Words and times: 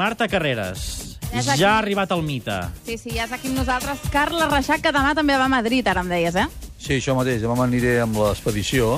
Marta 0.00 0.28
Carreras. 0.32 1.18
Aquí. 1.30 1.60
Ja 1.60 1.74
ha 1.76 1.78
arribat 1.78 2.10
el 2.16 2.22
mite. 2.24 2.54
Sí, 2.86 2.96
sí, 2.96 3.10
ja 3.12 3.26
és 3.28 3.32
aquí 3.36 3.50
amb 3.50 3.58
nosaltres. 3.60 4.00
Carla 4.10 4.46
Reixac, 4.48 4.80
que 4.82 4.92
demà 4.96 5.12
també 5.14 5.36
va 5.36 5.44
a 5.44 5.52
Madrid, 5.52 5.86
ara 5.92 6.00
em 6.00 6.08
deies, 6.08 6.34
eh? 6.40 6.46
Sí, 6.80 6.94
això 6.96 7.12
mateix. 7.18 7.42
Demà 7.44 7.54
m'aniré 7.58 7.98
amb 8.02 8.16
l'expedició, 8.16 8.94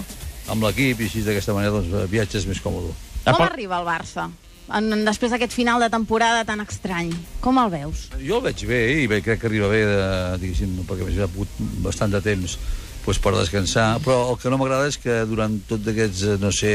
amb 0.52 0.62
l'equip, 0.62 1.02
i 1.02 1.08
així 1.10 1.24
d'aquesta 1.26 1.56
manera 1.56 1.74
doncs, 1.74 1.90
el 2.04 2.06
viatge 2.12 2.38
és 2.38 2.46
més 2.46 2.60
còmode. 2.62 2.94
Com 3.26 3.42
arriba 3.48 3.80
el 3.82 3.88
Barça? 3.88 4.28
En, 4.72 4.86
en- 4.94 5.02
després 5.04 5.34
d'aquest 5.34 5.52
final 5.52 5.82
de 5.82 5.88
temporada 5.90 6.44
tan 6.48 6.62
estrany. 6.62 7.10
Com 7.42 7.58
el 7.58 7.74
veus? 7.74 8.06
Jo 8.22 8.38
el 8.38 8.46
veig 8.46 8.62
bé 8.70 8.80
i 9.02 9.10
bé, 9.10 9.18
crec 9.26 9.42
que 9.42 9.50
arriba 9.50 9.68
bé, 9.74 9.82
de, 9.90 10.06
diguéssim, 10.44 10.78
perquè 10.86 11.02
a 11.02 11.10
més 11.10 11.18
ha 11.18 11.26
hagut 11.26 11.58
bastant 11.82 12.14
de 12.14 12.22
temps 12.22 12.54
doncs, 13.02 13.18
per 13.18 13.34
descansar, 13.34 13.88
però 14.06 14.30
el 14.30 14.38
que 14.38 14.48
no 14.54 14.62
m'agrada 14.62 14.86
és 14.86 14.96
que 15.02 15.18
durant 15.26 15.58
tot 15.66 15.82
aquests, 15.90 16.22
eh, 16.30 16.38
no 16.40 16.54
sé, 16.54 16.72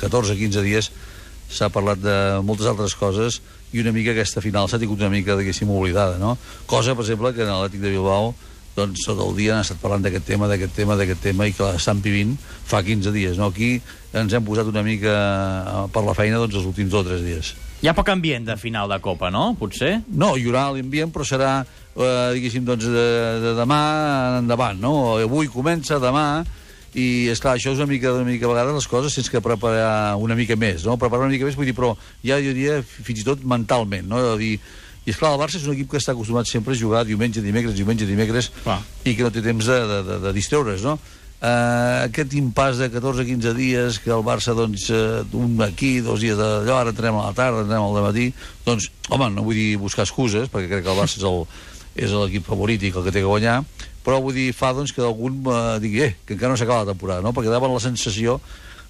14-15 0.00 0.64
dies 0.64 0.90
s'ha 1.52 1.68
parlat 1.72 2.00
de 2.00 2.16
moltes 2.44 2.66
altres 2.68 2.96
coses 2.96 3.38
i 3.72 3.82
una 3.82 3.92
mica 3.92 4.14
aquesta 4.14 4.42
final 4.44 4.68
s'ha 4.68 4.80
tingut 4.80 5.00
una 5.02 5.12
mica, 5.12 5.36
diguéssim, 5.36 5.70
oblidada, 5.70 6.18
no? 6.20 6.36
Cosa, 6.66 6.94
per 6.96 7.04
exemple, 7.04 7.34
que 7.36 7.44
en 7.44 7.52
l'Atlètic 7.52 7.84
de 7.84 7.92
Bilbao 7.96 8.34
doncs 8.78 9.02
tot 9.06 9.18
el 9.22 9.34
dia 9.34 9.56
han 9.56 9.64
estat 9.64 9.80
parlant 9.82 10.04
d'aquest 10.04 10.26
tema, 10.28 10.48
d'aquest 10.50 10.74
tema, 10.76 10.96
d'aquest 10.98 11.22
tema, 11.24 11.48
i 11.48 11.54
que 11.56 11.66
l'estan 11.66 12.02
vivint 12.04 12.36
fa 12.38 12.82
15 12.86 13.12
dies, 13.14 13.38
no? 13.40 13.50
Aquí 13.50 13.78
ens 14.16 14.34
hem 14.34 14.44
posat 14.46 14.70
una 14.70 14.84
mica 14.86 15.14
eh, 15.14 15.80
per 15.94 16.04
la 16.06 16.14
feina 16.16 16.38
doncs, 16.38 16.60
els 16.60 16.68
últims 16.70 16.92
dos 16.92 17.04
o 17.04 17.08
tres 17.08 17.24
dies. 17.26 17.54
Hi 17.82 17.90
ha 17.90 17.94
poc 17.94 18.08
ambient 18.10 18.46
de 18.46 18.56
final 18.58 18.90
de 18.90 18.98
Copa, 19.02 19.32
no? 19.34 19.52
Potser? 19.58 19.98
No, 20.10 20.32
hi 20.36 20.46
haurà 20.46 20.68
l'ambient, 20.74 21.12
però 21.14 21.26
serà, 21.26 21.52
eh, 21.64 22.30
diguéssim, 22.36 22.64
doncs, 22.66 22.86
de, 22.86 23.08
de 23.44 23.56
demà 23.58 23.82
en 24.30 24.40
endavant, 24.44 24.78
no? 24.82 24.94
Avui 25.18 25.50
comença, 25.52 26.00
demà, 26.02 26.28
i, 26.98 27.06
és 27.32 27.40
clar 27.42 27.54
això 27.56 27.72
és 27.74 27.80
una 27.80 27.88
mica, 27.90 28.12
una 28.16 28.26
mica 28.26 28.48
a 28.48 28.52
vegades 28.52 28.76
les 28.80 28.90
coses 28.90 29.14
sense 29.14 29.30
que 29.30 29.42
preparar 29.44 30.16
una 30.18 30.36
mica 30.38 30.56
més, 30.58 30.84
no? 30.86 30.98
Preparar 31.00 31.28
una 31.28 31.34
mica 31.34 31.46
més, 31.46 31.56
vull 31.58 31.68
dir, 31.68 31.76
però 31.76 31.94
ja 32.26 32.40
jo 32.42 32.52
diria 32.52 32.80
fins 32.82 33.22
i 33.22 33.26
tot 33.26 33.44
mentalment, 33.46 34.08
no? 34.10 34.20
De 34.32 34.34
dir, 34.42 34.54
i 35.08 35.14
esclar, 35.14 35.32
el 35.32 35.40
Barça 35.40 35.56
és 35.56 35.64
un 35.64 35.72
equip 35.72 35.88
que 35.92 36.00
està 36.00 36.12
acostumat 36.12 36.48
sempre 36.50 36.74
a 36.74 36.78
jugar 36.78 37.06
diumenge, 37.08 37.40
dimecres, 37.40 37.76
diumenge, 37.78 38.04
dimecres, 38.08 38.50
Clar. 38.60 38.82
i 39.08 39.14
que 39.16 39.24
no 39.24 39.30
té 39.32 39.40
temps 39.44 39.70
de, 39.70 39.78
de, 39.88 40.02
de, 40.04 40.18
de 40.26 40.34
distreure's, 40.36 40.84
no? 40.84 40.98
Uh, 41.38 42.08
aquest 42.08 42.32
impàs 42.34 42.80
de 42.82 42.88
14-15 42.90 43.52
dies 43.54 44.00
que 44.02 44.10
el 44.10 44.24
Barça, 44.26 44.56
doncs, 44.58 44.88
uh, 44.90 45.22
un 45.38 45.54
aquí, 45.62 46.00
dos 46.02 46.20
dies 46.20 46.36
d'allò, 46.36 46.80
ara 46.80 46.92
entrem 46.92 47.16
a 47.16 47.28
la 47.28 47.36
tarda, 47.36 47.62
entrem 47.62 47.84
al 47.86 47.94
matí, 48.08 48.32
doncs, 48.66 48.90
home, 49.08 49.30
no 49.32 49.46
vull 49.46 49.56
dir 49.56 49.78
buscar 49.78 50.02
excuses, 50.04 50.50
perquè 50.50 50.66
crec 50.72 50.84
que 50.84 50.92
el 50.92 50.98
Barça 50.98 51.22
és 51.22 51.28
el, 51.30 51.44
és 51.94 52.16
l'equip 52.18 52.44
favorit 52.50 52.82
i 52.82 52.90
el 52.90 53.06
que 53.06 53.14
té 53.14 53.22
que 53.22 53.30
guanyar, 53.30 53.62
però 54.08 54.22
vull 54.24 54.32
dir, 54.32 54.54
fa 54.56 54.70
doncs, 54.72 54.94
que 54.96 55.04
algun 55.04 55.42
uh, 55.44 55.76
digui, 55.82 56.00
eh, 56.06 56.14
que 56.24 56.32
encara 56.32 56.54
no 56.54 56.56
s'acaba 56.56 56.86
la 56.86 56.94
temporada, 56.94 57.20
no? 57.20 57.34
perquè 57.36 57.52
davant 57.52 57.74
la 57.74 57.82
sensació 57.84 58.38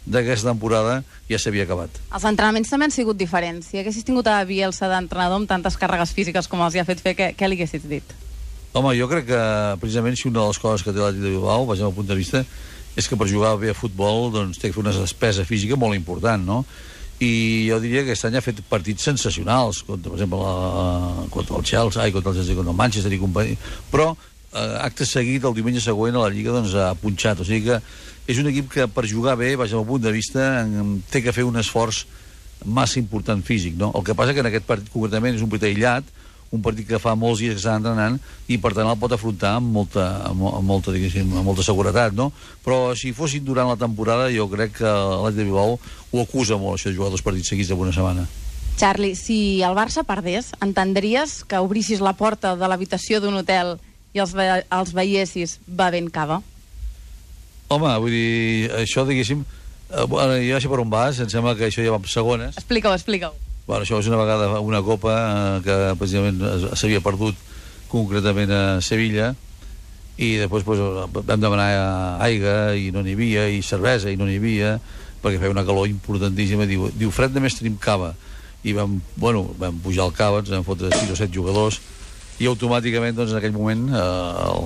d'aquesta 0.06 0.52
temporada 0.52 1.00
ja 1.27 1.41
s'havia 1.42 1.64
acabat. 1.66 1.98
Els 2.14 2.27
entrenaments 2.28 2.70
també 2.70 2.86
han 2.86 2.94
sigut 2.94 3.19
diferents. 3.19 3.66
Si 3.66 3.80
haguessis 3.80 4.06
tingut 4.06 4.30
a 4.30 4.38
Bielsa 4.47 4.86
d'entrenador 4.92 5.42
amb 5.42 5.50
tantes 5.50 5.75
càrregues 5.80 6.14
físiques 6.14 6.47
com 6.47 6.62
els 6.62 6.78
hi 6.78 6.84
ha 6.84 6.86
fet 6.86 7.02
fer, 7.02 7.16
què, 7.19 7.28
què 7.34 7.50
li 7.50 7.58
haguessis 7.58 7.88
dit? 7.91 8.14
Home, 8.78 8.94
jo 8.94 9.08
crec 9.10 9.27
que 9.33 9.42
precisament 9.83 10.14
si 10.16 10.28
una 10.30 10.44
de 10.44 10.52
les 10.52 10.62
coses 10.62 10.86
que 10.86 10.94
té 10.94 11.02
l'Atlètic 11.02 11.27
de 11.27 11.34
Bilbao, 11.34 11.66
vaig 11.66 11.82
al 11.82 11.97
punt 11.98 12.08
de 12.08 12.16
vista, 12.16 12.44
és 12.94 13.10
que 13.10 13.19
per 13.19 13.27
jugar 13.27 13.56
bé 13.58 13.75
a 13.75 13.77
futbol 13.77 14.30
doncs, 14.38 14.62
té 14.62 14.70
que 14.70 14.78
fer 14.78 14.84
una 14.84 14.94
despesa 14.94 15.44
física 15.48 15.77
molt 15.77 15.98
important, 15.98 16.47
no? 16.47 16.62
I 17.19 17.66
jo 17.66 17.82
diria 17.82 18.05
que 18.06 18.12
aquest 18.14 18.28
any 18.28 18.38
ha 18.38 18.44
fet 18.44 18.62
partits 18.70 19.10
sensacionals, 19.10 19.82
contra, 19.82 20.12
per 20.12 20.20
exemple, 20.20 20.38
la, 20.38 21.27
contra 21.34 21.58
el 21.58 21.66
Chelsea, 21.66 22.05
ai, 22.05 22.14
contra 22.14 22.30
el 22.30 22.38
Chelsea, 22.38 22.55
contra 22.55 22.70
el 22.70 22.78
Manchester 22.78 23.10
i 23.10 23.19
companyia, 23.19 23.58
però 23.91 24.12
eh, 24.14 24.38
acte 24.52 25.04
seguit, 25.06 25.44
el 25.44 25.54
diumenge 25.54 25.80
següent 25.84 26.16
a 26.16 26.22
la 26.27 26.30
Lliga, 26.32 26.52
doncs 26.54 26.74
ha 26.74 26.94
punxat, 26.98 27.41
o 27.41 27.44
sigui 27.44 27.66
que 27.68 27.80
és 28.28 28.38
un 28.41 28.48
equip 28.48 28.70
que 28.72 28.86
per 28.88 29.06
jugar 29.08 29.36
bé, 29.41 29.54
vaig 29.56 29.72
al 29.72 29.84
punt 29.88 30.02
de 30.04 30.12
vista, 30.12 30.62
en, 30.62 31.02
té 31.10 31.22
que 31.24 31.32
fer 31.32 31.44
un 31.44 31.56
esforç 31.60 32.06
massa 32.64 32.98
important 32.98 33.42
físic, 33.44 33.76
no? 33.78 33.92
El 33.94 34.02
que 34.04 34.14
passa 34.19 34.34
que 34.34 34.41
en 34.41 34.48
aquest 34.50 34.64
partit 34.66 34.88
concretament 34.92 35.36
és 35.36 35.42
un 35.44 35.48
partit 35.52 35.69
aïllat, 35.70 36.04
un 36.50 36.62
partit 36.64 36.86
que 36.88 36.98
fa 36.98 37.12
molts 37.14 37.42
dies 37.42 37.52
que 37.52 37.60
està 37.60 37.74
entrenant 37.76 38.14
i 38.48 38.56
per 38.56 38.72
tant 38.72 38.88
el 38.88 38.96
pot 38.96 39.12
afrontar 39.12 39.50
amb 39.58 39.69
molta, 39.69 40.06
amb, 40.31 40.41
mo- 40.41 40.54
amb 40.56 40.64
molta, 40.66 40.94
amb 40.97 41.44
molta 41.44 41.62
seguretat, 41.62 42.14
no? 42.16 42.31
Però 42.64 42.94
si 42.97 43.12
fossin 43.12 43.44
durant 43.44 43.69
la 43.69 43.76
temporada 43.76 44.31
jo 44.32 44.48
crec 44.48 44.78
que 44.81 44.88
l'Atlètic 44.88 45.37
de 45.42 45.44
Bilbao 45.44 45.76
ho 45.78 46.22
acusa 46.25 46.56
molt, 46.56 46.81
això 46.81 46.88
de 46.88 46.97
jugar 46.97 47.10
dos 47.12 47.22
partits 47.22 47.53
seguits 47.53 47.70
en 47.70 47.78
una 47.84 47.92
setmana. 47.92 48.25
Charlie, 48.78 49.14
si 49.19 49.60
el 49.60 49.75
Barça 49.76 50.04
perdés, 50.08 50.53
entendries 50.64 51.44
que 51.44 51.58
obrissis 51.60 52.00
la 52.00 52.14
porta 52.16 52.56
de 52.56 52.69
l'habitació 52.70 53.20
d'un 53.20 53.34
hotel 53.42 53.76
i 54.14 54.22
els, 54.22 54.34
ve 54.36 54.46
els 54.62 54.94
veiessis 54.96 55.58
bevent 55.66 56.10
cava? 56.14 56.41
Home, 57.69 57.91
vull 58.00 58.14
dir, 58.14 58.70
això 58.80 59.04
diguéssim, 59.08 59.42
eh, 59.91 60.06
bueno, 60.08 60.38
jo 60.41 60.60
sé 60.60 60.70
per 60.70 60.80
on 60.80 60.92
vas, 60.92 61.20
em 61.20 61.28
sembla 61.28 61.56
que 61.58 61.69
això 61.69 61.84
ja 61.84 61.92
va 61.92 62.00
amb 62.00 62.08
segones, 62.08 62.56
Explica-ho, 62.56 62.96
explica-ho. 62.96 63.36
Bueno, 63.69 63.84
això 63.84 63.98
és 64.00 64.08
una 64.08 64.16
vegada 64.16 64.48
una 64.64 64.80
copa 64.80 65.12
eh, 65.19 65.58
que 65.66 65.76
precisament 66.00 66.41
s'havia 66.72 67.04
perdut 67.04 67.36
concretament 67.92 68.52
a 68.52 68.62
Sevilla 68.84 69.34
i 70.19 70.34
després 70.40 70.64
pues, 70.66 70.80
vam 71.14 71.40
demanar 71.40 71.69
aigua 72.25 72.75
i 72.75 72.88
no 72.94 73.04
n'hi 73.04 73.14
havia, 73.14 73.44
i 73.52 73.60
cervesa 73.62 74.10
i 74.10 74.16
no 74.19 74.26
n'hi 74.26 74.38
havia, 74.40 74.72
perquè 75.22 75.38
feia 75.38 75.52
una 75.52 75.66
calor 75.66 75.86
importantíssima. 75.90 76.66
Diu, 76.66 76.88
diu 76.96 77.12
fred 77.14 77.36
només 77.36 77.58
tenim 77.58 77.76
cava. 77.78 78.14
I 78.66 78.75
vam, 78.75 78.96
bueno, 79.14 79.44
vam 79.60 79.78
pujar 79.84 80.08
al 80.08 80.16
cava, 80.16 80.42
ens 80.42 80.50
vam 80.50 80.66
fotre 80.66 80.90
6 80.90 81.12
o 81.14 81.19
7 81.20 81.30
jugadors, 81.34 81.78
i 82.38 82.47
automàticament, 82.47 83.16
doncs, 83.19 83.32
en 83.34 83.41
aquell 83.41 83.54
moment, 83.54 83.88
eh, 83.91 84.03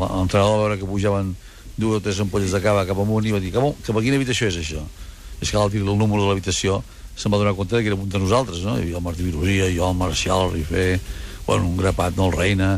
l'entrenador 0.01 0.57
va 0.57 0.63
veure 0.67 0.79
que 0.81 0.89
pujaven 0.89 1.35
dues 1.77 1.99
o 1.99 2.05
tres 2.05 2.21
ampolles 2.21 2.53
de 2.53 2.61
cava 2.61 2.85
cap 2.89 2.99
amunt 3.01 3.27
i 3.27 3.33
va 3.33 3.41
dir, 3.41 3.53
cap, 3.55 3.65
cap 3.85 3.97
a 3.97 4.03
quina 4.05 4.19
habitació 4.21 4.51
és 4.51 4.59
això? 4.61 4.83
És 5.41 5.51
que 5.51 5.59
al 5.59 5.73
dir 5.73 5.81
el 5.81 5.97
número 5.97 6.23
de 6.23 6.29
l'habitació 6.29 6.83
se'n 7.17 7.33
va 7.33 7.41
donar 7.41 7.57
compte 7.57 7.81
que 7.81 7.91
era 7.91 7.97
un 7.97 8.09
de 8.09 8.21
nosaltres, 8.21 8.63
no? 8.65 8.77
Hi 8.77 8.85
havia 8.87 9.01
el 9.01 9.05
Martí 9.05 9.25
Virosia, 9.25 9.69
jo, 9.73 9.89
el 9.89 9.97
Marcial, 9.97 10.47
el 10.47 10.53
Rifé, 10.59 11.01
bueno, 11.47 11.69
un 11.69 11.77
grapat, 11.77 12.17
no, 12.17 12.29
el 12.29 12.37
Reina, 12.37 12.75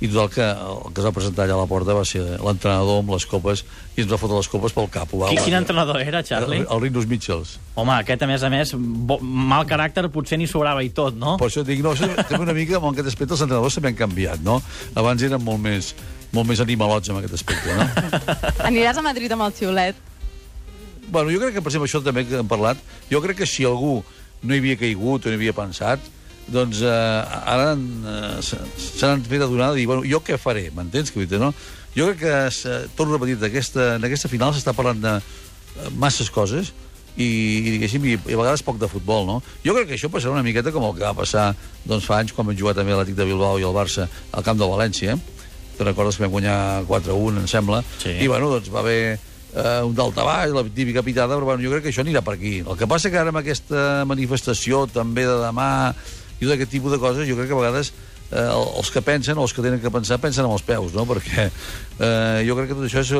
i 0.00 0.08
total 0.10 0.28
que 0.28 0.44
el 0.44 0.80
que 0.92 1.00
es 1.00 1.06
va 1.06 1.12
presentar 1.16 1.46
allà 1.46 1.54
a 1.56 1.62
la 1.62 1.68
porta 1.70 1.94
va 1.96 2.02
ser 2.04 2.20
l'entrenador 2.44 3.00
amb 3.00 3.12
les 3.14 3.24
copes 3.28 3.62
i 3.96 4.02
ens 4.02 4.10
va 4.10 4.18
fotre 4.20 4.36
les 4.36 4.48
copes 4.52 4.74
pel 4.76 4.90
cap. 4.92 5.12
Va, 5.16 5.30
Qui, 5.32 5.38
quin 5.46 5.56
entrenador 5.56 6.00
era, 6.02 6.20
Charlie? 6.26 6.60
El, 6.60 6.66
el 6.74 6.82
Rinus 6.84 7.06
Mitchells. 7.08 7.54
Home, 7.80 7.94
aquest, 7.96 8.24
a 8.26 8.28
més 8.28 8.44
a 8.44 8.50
més, 8.52 8.74
bo, 8.76 9.16
mal 9.22 9.64
caràcter 9.68 10.04
potser 10.12 10.36
n'hi 10.36 10.48
sobrava 10.50 10.84
i 10.84 10.90
tot, 10.96 11.16
no? 11.16 11.38
Per 11.40 11.48
això 11.48 11.64
et 11.64 11.70
dic, 11.70 11.80
no, 11.84 11.94
això, 11.96 12.10
també 12.18 12.42
una 12.44 12.56
mica, 12.56 12.76
amb 12.76 12.90
aquest 12.90 13.08
aspecte, 13.14 13.32
els 13.38 13.46
entrenadors 13.46 13.78
també 13.78 13.94
han 13.94 14.00
canviat, 14.02 14.44
no? 14.44 14.58
Abans 15.00 15.24
eren 15.24 15.40
molt 15.44 15.64
més, 15.64 15.94
molt 16.36 16.50
més 16.50 16.60
animalots 16.60 17.08
amb 17.12 17.22
aquest 17.22 17.38
aspecte, 17.40 17.78
no? 17.78 18.20
Aniràs 18.68 19.00
a 19.00 19.06
Madrid 19.06 19.32
amb 19.32 19.48
el 19.48 19.56
xiulet. 19.56 20.04
Bueno, 21.08 21.30
jo 21.30 21.40
crec 21.40 21.56
que, 21.56 21.62
per 21.62 21.70
exemple, 21.70 21.88
això 21.88 22.02
també 22.04 22.26
que 22.28 22.36
hem 22.42 22.50
parlat, 22.50 22.80
jo 23.08 23.22
crec 23.24 23.40
que 23.40 23.48
si 23.48 23.64
algú 23.64 24.00
no 24.42 24.52
hi 24.52 24.60
havia 24.60 24.76
caigut 24.76 25.24
o 25.24 25.30
no 25.30 25.38
hi 25.38 25.40
havia 25.40 25.56
pensat, 25.56 26.12
doncs 26.52 26.80
eh, 26.86 26.90
ara 26.90 27.72
eh, 27.74 28.60
n'han 29.00 29.24
fet 29.26 29.42
adonar 29.42 29.72
de 29.72 29.80
dir, 29.80 29.86
bueno, 29.90 30.06
jo 30.06 30.22
què 30.24 30.38
faré, 30.38 30.68
m'entens? 30.74 31.12
No? 31.40 31.52
Jo 31.96 32.10
crec 32.12 32.20
que, 32.22 32.74
torno 32.96 33.14
a 33.14 33.18
repetir, 33.18 33.38
aquesta, 33.44 33.94
en 33.96 34.06
aquesta 34.06 34.30
final 34.30 34.54
s'està 34.54 34.74
parlant 34.76 35.00
de 35.02 35.14
eh, 35.18 35.90
masses 35.98 36.30
coses 36.30 36.72
i, 37.16 37.24
i, 37.26 37.70
diguéssim, 37.76 38.04
i, 38.04 38.16
i 38.16 38.36
a 38.36 38.40
vegades 38.40 38.62
poc 38.62 38.78
de 38.78 38.90
futbol, 38.92 39.24
no? 39.26 39.38
Jo 39.64 39.74
crec 39.76 39.90
que 39.90 39.96
això 39.96 40.10
passarà 40.12 40.36
una 40.36 40.44
miqueta 40.46 40.72
com 40.74 40.84
el 40.86 40.98
que 40.98 41.06
va 41.06 41.14
passar 41.16 41.48
doncs, 41.84 42.04
fa 42.04 42.20
anys 42.20 42.36
quan 42.36 42.46
vam 42.50 42.58
jugar 42.58 42.76
també 42.76 42.92
l'Atlètic 42.92 43.16
de 43.18 43.28
Bilbao 43.28 43.58
i 43.58 43.64
el 43.66 43.74
Barça 43.76 44.06
al 44.06 44.44
camp 44.46 44.60
de 44.60 44.68
València, 44.68 45.16
eh? 45.16 45.46
Te'n 45.76 45.88
recordes 45.90 46.16
que 46.16 46.24
vam 46.24 46.36
guanyar 46.36 46.58
4-1, 46.88 47.40
em 47.42 47.48
sembla? 47.50 47.82
Sí. 48.00 48.14
I, 48.14 48.28
bueno, 48.30 48.48
doncs 48.54 48.70
va 48.72 48.80
haver 48.84 49.00
eh, 49.56 49.80
un 49.84 49.96
daltabaix, 49.96 50.52
la 50.54 50.64
típica 50.68 51.02
pitada, 51.04 51.36
però 51.36 51.50
bueno, 51.50 51.64
jo 51.64 51.72
crec 51.74 51.88
que 51.88 51.92
això 51.92 52.04
anirà 52.04 52.22
per 52.24 52.36
aquí. 52.36 52.58
El 52.62 52.78
que 52.80 52.88
passa 52.88 53.12
que 53.12 53.20
ara 53.20 53.32
amb 53.32 53.40
aquesta 53.42 54.04
manifestació 54.08 54.86
també 54.92 55.26
de 55.28 55.36
demà 55.42 55.70
i 56.40 56.44
tot 56.44 56.54
aquest 56.56 56.72
tipus 56.72 56.92
de 56.94 57.00
coses, 57.02 57.28
jo 57.28 57.36
crec 57.38 57.50
que 57.50 57.56
a 57.56 57.60
vegades 57.60 57.92
eh, 58.30 58.46
els 58.52 58.90
que 58.92 59.02
pensen, 59.04 59.38
o 59.38 59.46
els 59.46 59.54
que 59.56 59.64
tenen 59.64 59.82
que 59.82 59.92
pensar, 59.92 60.20
pensen 60.22 60.46
amb 60.46 60.56
els 60.58 60.64
peus, 60.66 60.94
no? 60.96 61.06
Perquè 61.08 61.48
eh, 61.48 62.40
jo 62.48 62.58
crec 62.58 62.72
que 62.72 62.78
tot 62.78 62.88
això 62.88 63.04
és, 63.04 63.12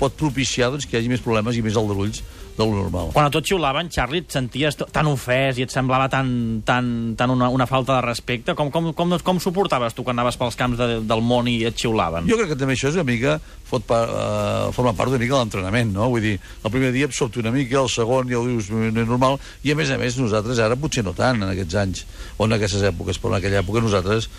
pot 0.00 0.14
propiciar 0.16 0.70
doncs, 0.72 0.86
que 0.88 0.96
hi 0.96 1.02
hagi 1.02 1.12
més 1.12 1.24
problemes 1.24 1.58
i 1.58 1.64
més 1.64 1.76
aldarulls 1.76 2.22
del 2.56 2.72
normal. 2.74 3.10
Quan 3.14 3.28
a 3.28 3.32
tot 3.32 3.46
xiulaven, 3.46 3.90
Charlie, 3.92 4.22
et 4.24 4.34
senties 4.34 4.76
tan 4.80 5.08
ofès 5.10 5.58
i 5.60 5.64
et 5.66 5.72
semblava 5.72 6.08
tan, 6.12 6.30
tan, 6.66 6.90
tan 7.18 7.32
una, 7.32 7.48
una 7.52 7.66
falta 7.70 7.96
de 7.96 8.04
respecte? 8.06 8.54
Com, 8.58 8.70
com, 8.74 8.90
com, 8.96 9.16
com 9.24 9.40
suportaves 9.42 9.96
tu 9.96 10.04
quan 10.06 10.18
anaves 10.18 10.38
pels 10.40 10.58
camps 10.58 10.80
de, 10.80 10.88
del 11.06 11.24
món 11.24 11.48
i 11.50 11.60
et 11.68 11.78
xiulaven? 11.78 12.28
Jo 12.30 12.38
crec 12.40 12.52
que 12.52 12.60
també 12.60 12.76
això 12.76 12.90
és 12.90 12.98
una 12.98 13.06
mica, 13.08 13.38
fot 13.70 13.86
pa, 13.88 14.02
uh, 14.04 14.68
forma 14.76 14.94
part 14.98 15.12
una 15.12 15.22
mica 15.22 15.36
de 15.36 15.42
l'entrenament, 15.44 15.92
no? 15.94 16.10
Vull 16.12 16.26
dir, 16.26 16.36
el 16.38 16.74
primer 16.74 16.92
dia 16.96 17.08
et 17.10 17.16
sobta 17.16 17.42
una 17.42 17.54
mica, 17.54 17.80
el 17.82 17.90
segon 17.92 18.30
ja 18.30 18.38
ho 18.40 18.46
dius 18.46 18.70
no 18.74 18.84
és 18.88 18.96
normal, 19.00 19.40
i 19.64 19.74
a 19.74 19.78
més 19.78 19.90
a 19.90 19.98
més 20.00 20.18
nosaltres 20.20 20.62
ara 20.62 20.78
potser 20.80 21.06
no 21.06 21.16
tant 21.16 21.42
en 21.42 21.50
aquests 21.50 21.80
anys, 21.82 22.06
o 22.36 22.48
en 22.48 22.58
aquestes 22.58 22.86
èpoques, 22.90 23.20
però 23.20 23.34
en 23.34 23.40
aquella 23.40 23.62
època 23.64 23.84
nosaltres, 23.84 24.30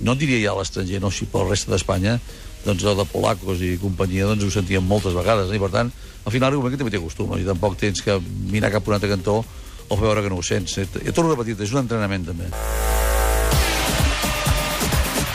no 0.00 0.16
diria 0.16 0.40
ja 0.40 0.54
a 0.54 0.58
l'estranger, 0.60 1.00
no, 1.02 1.12
si 1.12 1.28
pel 1.30 1.48
resta 1.50 1.74
d'Espanya, 1.74 2.18
doncs 2.64 2.84
de 2.84 3.06
polacos 3.12 3.60
i 3.64 3.74
companyia 3.80 4.28
doncs 4.30 4.46
ho 4.46 4.50
sentíem 4.52 4.84
moltes 4.84 5.14
vegades, 5.16 5.52
i 5.52 5.60
per 5.60 5.70
tant, 5.72 5.92
al 6.24 6.32
final 6.32 6.50
arriba 6.50 6.72
que 6.72 6.80
també 6.80 6.94
t'hi 6.94 7.02
acostumes, 7.02 7.42
i 7.42 7.48
tampoc 7.48 7.76
tens 7.80 8.00
que 8.04 8.18
mirar 8.50 8.72
cap 8.72 8.86
a 8.86 8.90
un 8.90 8.98
altre 8.98 9.12
cantó 9.12 9.42
o 9.88 9.96
fer 9.96 10.06
veure 10.06 10.24
que 10.24 10.32
no 10.32 10.40
ho 10.40 10.44
sents. 10.44 10.78
Jo 10.80 11.12
torno 11.12 11.32
a 11.32 11.36
repetir, 11.36 11.58
és 11.60 11.72
un 11.76 11.84
entrenament 11.84 12.24
també. 12.30 12.48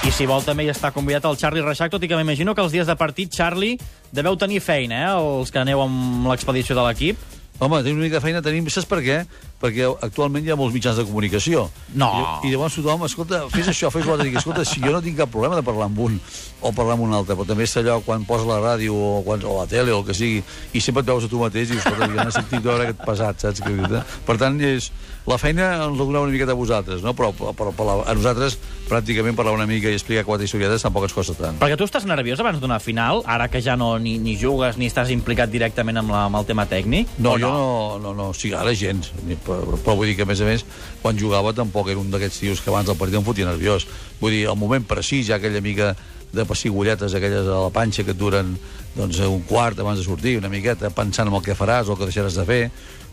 I 0.09 0.11
si 0.15 0.25
vol 0.25 0.41
també 0.41 0.63
hi 0.65 0.71
està 0.71 0.89
convidat 0.89 1.27
el 1.29 1.37
Charlie 1.37 1.61
Reixac, 1.61 1.91
tot 1.93 2.01
i 2.01 2.07
que 2.09 2.17
m'imagino 2.17 2.55
que 2.57 2.63
els 2.63 2.73
dies 2.73 2.87
de 2.89 2.95
partit, 2.97 3.29
Charlie, 3.29 3.77
deveu 4.15 4.37
tenir 4.41 4.57
feina, 4.63 5.03
eh? 5.03 5.11
Els 5.19 5.51
que 5.53 5.61
aneu 5.61 5.83
amb 5.83 6.25
l'expedició 6.31 6.73
de 6.77 6.85
l'equip. 6.87 7.19
Home, 7.59 7.83
tenim 7.83 7.99
una 7.99 8.07
mica 8.07 8.17
de 8.17 8.23
feina, 8.23 8.41
tenim... 8.41 8.65
Saps 8.73 8.87
per 8.89 9.03
què? 9.05 9.19
Perquè 9.59 9.87
actualment 10.07 10.45
hi 10.45 10.53
ha 10.53 10.57
molts 10.59 10.75
mitjans 10.75 10.99
de 10.99 11.05
comunicació. 11.07 11.65
No. 11.99 12.09
I, 12.09 12.49
i 12.49 12.53
llavors 12.53 12.77
tothom, 12.79 13.03
escolta, 13.07 13.41
fes 13.51 13.71
això, 13.73 13.91
fes 13.93 14.07
l'altre. 14.07 14.29
Dic, 14.29 14.39
escolta, 14.39 14.63
si 14.67 14.79
jo 14.83 14.93
no 14.95 15.03
tinc 15.03 15.19
cap 15.19 15.31
problema 15.33 15.59
de 15.59 15.65
parlar 15.67 15.89
amb 15.89 15.99
un 16.07 16.17
o 16.59 16.71
parlar 16.75 16.97
amb 16.97 17.05
un 17.07 17.15
altre, 17.15 17.35
però 17.35 17.47
també 17.47 17.67
és 17.67 17.75
allò 17.79 17.99
quan 18.03 18.25
posa 18.27 18.47
la 18.47 18.59
ràdio 18.63 18.95
o, 18.95 19.11
quan, 19.27 19.43
o 19.47 19.59
la 19.61 19.67
tele 19.71 19.93
o 19.95 20.01
el 20.01 20.07
que 20.07 20.15
sigui, 20.15 20.41
i 20.75 20.81
sempre 20.83 21.03
et 21.05 21.11
veus 21.11 21.27
a 21.27 21.31
tu 21.31 21.39
mateix 21.39 21.69
i 21.69 21.75
dius, 21.75 21.85
escolta, 21.85 22.09
jo 22.11 22.25
no 22.25 22.35
sentit 22.35 22.65
veure 22.65 22.87
aquest 22.87 23.05
pesat, 23.05 23.45
saps? 23.45 23.63
Que, 23.63 24.03
per 24.27 24.35
tant, 24.41 24.59
és, 24.63 24.89
la 25.29 25.37
feina 25.37 25.69
ens 25.85 25.99
la 25.99 26.05
doneu 26.05 26.25
una 26.25 26.33
miqueta 26.33 26.55
a 26.55 26.57
vosaltres, 26.57 27.03
no? 27.05 27.13
però, 27.13 27.29
però, 27.35 27.71
però 27.75 27.95
a 28.01 28.15
nosaltres 28.17 28.57
pràcticament 28.89 29.37
parlar 29.37 29.53
una 29.53 29.67
mica 29.69 29.91
i 29.91 29.97
explicar 29.97 30.25
quatre 30.25 30.47
historietes 30.47 30.81
tampoc 30.85 31.05
ens 31.05 31.13
costa 31.13 31.35
tant. 31.37 31.59
Perquè 31.61 31.77
tu 31.77 31.85
estàs 31.85 32.07
nerviós 32.09 32.41
abans 32.41 32.61
d'una 32.61 32.79
final, 32.81 33.21
ara 33.29 33.49
que 33.51 33.61
ja 33.61 33.75
no 33.79 33.91
ni, 34.01 34.17
ni 34.21 34.35
jugues 34.39 34.79
ni 34.81 34.89
estàs 34.89 35.11
implicat 35.13 35.51
directament 35.53 36.01
amb, 36.01 36.15
la, 36.15 36.25
amb 36.29 36.39
el 36.41 36.47
tema 36.49 36.65
tècnic? 36.69 37.13
No, 37.21 37.35
jo 37.37 37.51
no, 37.51 37.99
no, 38.01 38.15
no, 38.17 38.29
sí, 38.33 38.53
ara 38.57 38.73
gens, 38.73 39.11
però, 39.49 39.79
però 39.81 39.97
vull 39.97 40.11
dir 40.11 40.15
que, 40.19 40.27
a 40.27 40.29
més 40.29 40.43
a 40.45 40.47
més, 40.47 40.65
quan 41.01 41.17
jugava 41.17 41.55
tampoc 41.57 41.89
era 41.89 42.01
un 42.01 42.13
d'aquests 42.13 42.39
tios 42.45 42.61
que 42.61 42.71
abans 42.71 42.87
del 42.89 42.97
partit 42.99 43.19
em 43.19 43.25
fotia 43.25 43.49
nerviós. 43.49 43.87
Vull 44.21 44.37
dir, 44.37 44.45
el 44.51 44.59
moment 44.59 44.85
precís, 44.87 45.27
ja 45.27 45.39
aquella 45.39 45.63
mica 45.65 45.95
de 46.29 46.45
pessigolletes 46.45 47.15
aquelles 47.17 47.47
a 47.49 47.63
la 47.65 47.73
panxa 47.73 48.05
que 48.05 48.13
et 48.13 48.19
duren 48.19 48.53
doncs, 48.95 49.19
un 49.25 49.41
quart 49.49 49.79
abans 49.81 49.97
de 49.97 50.05
sortir, 50.05 50.37
una 50.37 50.51
miqueta, 50.51 50.91
pensant 50.93 51.29
en 51.29 51.35
el 51.35 51.45
que 51.45 51.57
faràs 51.57 51.89
o 51.89 51.95
el 51.95 52.01
que 52.01 52.09
deixaràs 52.09 52.37
de 52.37 52.45
fer, 52.45 52.63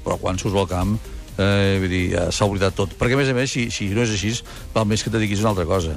però 0.04 0.18
quan 0.20 0.38
surts 0.40 0.58
al 0.60 0.68
camp 0.70 0.96
eh, 1.38 1.76
vull 1.80 1.92
dir, 1.92 2.02
ja 2.14 2.26
s'ha 2.32 2.48
oblidat 2.48 2.76
tot. 2.76 2.96
Perquè, 2.98 3.16
a 3.16 3.20
més 3.20 3.30
a 3.30 3.36
més, 3.36 3.52
si, 3.52 3.68
si 3.74 3.88
no 3.94 4.04
és 4.04 4.12
així, 4.14 4.32
val 4.74 4.86
més 4.88 5.02
que 5.02 5.10
et 5.12 5.16
dediquis 5.16 5.40
a 5.40 5.46
una 5.46 5.54
altra 5.54 5.66
cosa. 5.68 5.96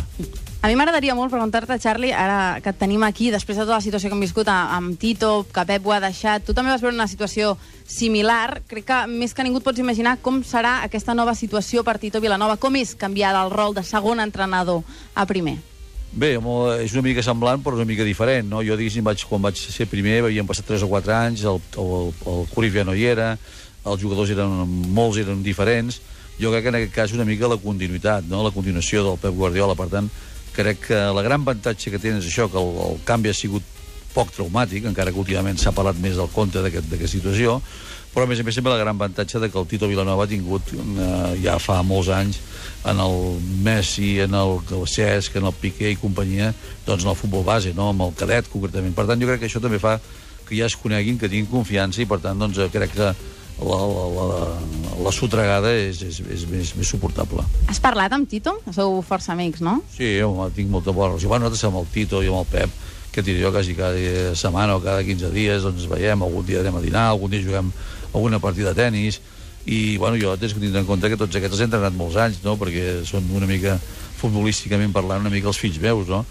A 0.60 0.68
mi 0.68 0.76
m'agradaria 0.76 1.16
molt 1.16 1.32
preguntar-te, 1.32 1.78
Charlie, 1.80 2.12
ara 2.12 2.60
que 2.64 2.74
et 2.74 2.80
tenim 2.80 3.04
aquí, 3.08 3.30
després 3.32 3.56
de 3.56 3.64
tota 3.64 3.78
la 3.78 3.86
situació 3.86 4.10
que 4.10 4.18
hem 4.18 4.26
viscut 4.26 4.50
amb 4.52 4.98
Tito, 5.00 5.46
que 5.54 5.64
Pep 5.70 5.88
ho 5.88 5.96
ha 5.96 6.02
deixat, 6.04 6.44
tu 6.44 6.56
també 6.58 6.74
vas 6.74 6.84
veure 6.84 6.98
una 6.98 7.08
situació 7.08 7.56
similar. 7.88 8.60
Crec 8.68 8.90
que 8.90 9.00
més 9.08 9.34
que 9.34 9.46
ningú 9.48 9.64
pots 9.64 9.80
imaginar 9.80 10.18
com 10.22 10.44
serà 10.44 10.82
aquesta 10.84 11.16
nova 11.16 11.36
situació 11.36 11.86
per 11.88 11.96
Tito 12.04 12.20
Vilanova. 12.20 12.60
Com 12.60 12.76
és 12.76 12.92
canviar 13.00 13.32
del 13.38 13.56
rol 13.56 13.78
de 13.78 13.86
segon 13.88 14.20
entrenador 14.20 14.84
a 15.16 15.26
primer? 15.30 15.60
Bé, 16.10 16.34
és 16.82 16.94
una 16.96 17.04
mica 17.06 17.22
semblant, 17.22 17.62
però 17.62 17.78
una 17.78 17.86
mica 17.86 18.04
diferent, 18.04 18.48
no? 18.50 18.64
Jo, 18.66 18.76
diguéssim, 18.80 19.06
vaig, 19.06 19.22
quan 19.30 19.44
vaig 19.46 19.60
ser 19.62 19.86
primer, 19.88 20.24
havien 20.24 20.48
passat 20.50 20.66
3 20.66 20.88
o 20.88 20.90
4 20.90 21.14
anys, 21.14 21.44
el, 21.46 21.60
el, 21.78 22.10
el 22.32 22.48
Curif 22.50 22.80
ja 22.80 22.86
no 22.88 22.96
hi 22.98 23.06
era, 23.12 23.36
els 23.86 24.02
jugadors 24.02 24.32
eren, 24.34 24.64
molts 24.96 25.20
eren 25.22 25.44
diferents, 25.44 26.02
jo 26.40 26.52
crec 26.54 26.64
que 26.64 26.72
en 26.72 26.80
aquest 26.80 26.96
cas 26.96 27.14
una 27.16 27.28
mica 27.28 27.50
la 27.52 27.60
continuïtat, 27.60 28.28
no? 28.32 28.44
la 28.44 28.54
continuació 28.56 29.04
del 29.06 29.20
Pep 29.20 29.36
Guardiola, 29.36 29.76
per 29.80 29.90
tant, 29.92 30.08
crec 30.56 30.88
que 30.88 31.02
la 31.16 31.24
gran 31.26 31.44
avantatge 31.44 31.92
que 31.92 32.00
tenen 32.00 32.24
és 32.24 32.30
això, 32.32 32.48
que 32.52 32.60
el, 32.60 32.74
el 32.86 33.04
canvi 33.08 33.32
ha 33.32 33.38
sigut 33.38 33.64
poc 34.14 34.32
traumàtic, 34.34 34.88
encara 34.90 35.14
que 35.14 35.22
últimament 35.22 35.60
s'ha 35.60 35.76
parlat 35.76 36.00
més 36.02 36.18
del 36.18 36.32
compte 36.34 36.64
d'aquesta 36.64 37.12
situació, 37.12 37.60
però 38.14 38.26
a 38.26 38.30
més 38.30 38.40
a 38.42 38.46
més 38.46 38.56
sempre 38.58 38.72
la 38.74 38.80
gran 38.80 38.96
avantatge 38.98 39.40
de 39.40 39.52
que 39.52 39.60
el 39.60 39.68
Tito 39.70 39.88
Vilanova 39.88 40.26
ha 40.26 40.30
tingut 40.32 40.72
eh, 40.74 41.36
ja 41.44 41.60
fa 41.62 41.78
molts 41.86 42.10
anys 42.10 42.40
en 42.90 43.00
el 43.04 43.20
Messi, 43.62 44.16
en 44.24 44.34
el 44.34 44.58
Cesc, 44.90 45.36
en 45.38 45.46
el 45.46 45.54
Piqué 45.54 45.92
i 45.94 46.00
companyia, 46.00 46.54
doncs 46.88 47.06
en 47.06 47.12
el 47.12 47.20
futbol 47.20 47.46
base, 47.46 47.76
no? 47.78 47.92
amb 47.94 48.08
el 48.08 48.16
cadet 48.18 48.50
concretament. 48.50 48.96
Per 48.98 49.06
tant, 49.06 49.22
jo 49.22 49.30
crec 49.30 49.44
que 49.44 49.52
això 49.52 49.62
també 49.62 49.78
fa 49.84 50.00
que 50.48 50.58
ja 50.58 50.66
es 50.66 50.78
coneguin, 50.80 51.20
que 51.22 51.30
tinguin 51.30 51.52
confiança 51.52 52.02
i 52.02 52.08
per 52.10 52.18
tant 52.24 52.40
doncs, 52.40 52.58
crec 52.74 52.96
que 52.96 53.12
la, 53.62 53.80
la, 53.88 54.06
la, 54.16 54.44
la 55.04 55.12
sotregada 55.16 55.72
és, 55.76 56.02
és, 56.06 56.20
és 56.24 56.46
més, 56.50 56.74
més 56.78 56.92
suportable. 56.92 57.44
Has 57.72 57.82
parlat 57.84 58.14
amb 58.16 58.30
Tito? 58.30 58.56
Sou 58.76 59.00
força 59.06 59.34
amics, 59.36 59.64
no? 59.66 59.80
Sí, 59.96 60.18
home, 60.24 60.50
tinc 60.56 60.72
molta 60.72 60.96
bona 60.96 61.14
relació. 61.14 61.32
Bueno, 61.32 61.48
nosaltres 61.48 61.68
amb 61.70 61.82
el 61.82 61.90
Tito 61.94 62.24
i 62.24 62.32
amb 62.32 62.42
el 62.42 62.48
Pep, 62.52 62.78
que 63.14 63.26
diré 63.26 63.44
jo, 63.44 63.52
quasi 63.56 63.76
cada 63.76 64.36
setmana 64.38 64.78
o 64.78 64.84
cada 64.84 65.04
15 65.04 65.34
dies 65.36 65.66
doncs 65.66 65.84
ens 65.84 65.92
veiem, 65.92 66.24
algun 66.24 66.46
dia 66.48 66.64
anem 66.64 66.80
a 66.80 66.84
dinar, 66.86 67.10
algun 67.10 67.32
dia 67.34 67.44
juguem 67.44 67.72
alguna 68.14 68.40
partida 68.42 68.74
de 68.74 68.84
tennis, 68.84 69.20
i 69.70 69.98
bueno, 70.02 70.18
jo 70.18 70.36
tens 70.40 70.54
que 70.56 70.62
tindre 70.62 70.82
en 70.82 70.88
compte 70.88 71.10
que 71.12 71.18
tots 71.20 71.36
aquests 71.36 71.58
els 71.58 71.64
he 71.64 71.68
entrenat 71.68 71.98
molts 71.98 72.18
anys, 72.18 72.40
no? 72.46 72.56
perquè 72.58 73.02
són 73.06 73.28
una 73.36 73.50
mica 73.50 73.76
futbolísticament 74.20 74.94
parlant 74.96 75.26
una 75.26 75.34
mica 75.34 75.52
els 75.52 75.60
fills 75.60 75.80
meus, 75.84 76.10
no? 76.10 76.24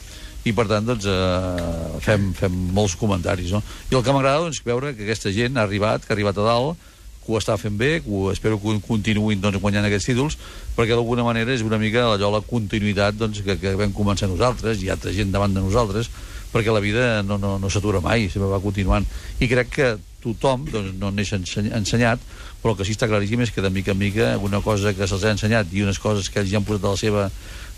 i 0.47 0.55
per 0.57 0.65
tant 0.71 0.87
doncs, 0.87 1.07
eh, 1.07 1.99
fem, 2.05 2.31
fem 2.37 2.55
molts 2.75 2.95
comentaris 2.97 3.53
no? 3.53 3.61
i 3.91 3.97
el 3.99 4.05
que 4.07 4.15
m'agrada 4.15 4.47
doncs, 4.47 4.63
veure 4.65 4.95
que 4.97 5.05
aquesta 5.05 5.33
gent 5.35 5.59
ha 5.59 5.67
arribat, 5.67 6.07
que 6.07 6.15
ha 6.15 6.17
arribat 6.17 6.39
a 6.39 6.47
dalt 6.47 6.87
que 7.29 7.37
ho 7.37 7.41
està 7.41 7.59
fent 7.61 7.77
bé, 7.77 7.99
que 8.01 8.09
ho, 8.09 8.31
espero 8.33 8.57
que 8.57 8.79
continuïn 8.87 9.43
doncs, 9.45 9.61
guanyant 9.61 9.85
aquests 9.85 10.09
títols, 10.09 10.39
perquè 10.77 10.97
d'alguna 10.97 11.27
manera 11.27 11.53
és 11.53 11.65
una 11.67 11.77
mica 11.77 12.07
allò 12.15 12.33
la 12.33 12.41
continuïtat 12.41 13.19
doncs, 13.21 13.43
que, 13.45 13.59
que 13.61 13.75
vam 13.77 13.93
començar 13.93 14.31
nosaltres, 14.33 14.81
i 14.81 14.89
altra 14.89 15.13
gent 15.13 15.35
davant 15.35 15.53
de 15.53 15.61
nosaltres, 15.61 16.09
perquè 16.49 16.73
la 16.73 16.81
vida 16.81 17.23
no, 17.23 17.37
no, 17.37 17.59
no 17.61 17.69
s'atura 17.69 18.01
mai, 18.01 18.31
sempre 18.33 18.49
va 18.49 18.63
continuant. 18.65 19.05
I 19.45 19.51
crec 19.51 19.75
que 19.75 19.91
tothom 20.25 20.65
doncs, 20.73 20.95
no 20.97 21.13
neix 21.13 21.35
ensenyat, 21.37 22.25
però 22.63 22.73
el 22.73 22.81
que 22.81 22.89
sí 22.89 22.97
està 22.97 23.07
claríssim 23.11 23.45
és 23.45 23.53
que 23.55 23.63
de 23.63 23.71
mica 23.71 23.93
en 23.93 24.01
mica 24.01 24.33
una 24.43 24.63
cosa 24.65 24.95
que 24.97 25.07
se'ls 25.07 25.29
ha 25.29 25.37
ensenyat 25.37 25.71
i 25.77 25.85
unes 25.85 26.01
coses 26.03 26.33
que 26.33 26.41
ells 26.41 26.51
ja 26.51 26.59
han 26.59 26.67
posat 26.67 26.83
de 26.83 26.95
la 26.97 26.99
seva, 26.99 27.29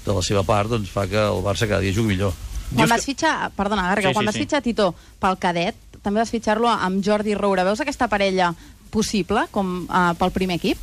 de 0.07 0.17
la 0.17 0.23
seva 0.25 0.47
part 0.47 0.71
doncs, 0.73 0.95
fa 0.95 1.09
que 1.11 1.21
el 1.21 1.43
Barça 1.45 1.69
cada 1.69 1.83
dia 1.83 1.97
jugui 1.97 2.15
millor. 2.15 2.33
Quan 2.71 2.89
vas 2.89 3.05
fitxar, 3.05 3.51
perdona, 3.59 3.89
Garga, 3.91 4.13
sí, 4.13 4.15
quan 4.15 4.25
sí, 4.25 4.31
vas 4.31 4.37
sí. 4.39 4.45
fitxar 4.45 4.63
Tito 4.63 4.93
pel 5.21 5.39
cadet, 5.43 5.89
també 6.05 6.23
vas 6.23 6.31
fitxar-lo 6.33 6.71
amb 6.71 7.03
Jordi 7.05 7.35
Roura. 7.35 7.67
Veus 7.67 7.83
aquesta 7.83 8.09
parella 8.09 8.53
possible 8.93 9.47
com 9.55 9.85
uh, 9.87 10.13
pel 10.19 10.33
primer 10.35 10.61
equip? 10.61 10.79